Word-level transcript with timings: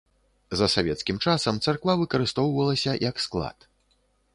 За 0.61 0.69
савецкім 0.75 1.21
часам 1.27 1.61
царква 1.67 1.93
выкарыстоўвалася 2.03 3.01
як 3.09 3.15
склад. 3.29 3.73